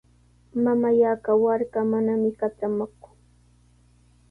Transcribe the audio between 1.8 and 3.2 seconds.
manami katramaqku.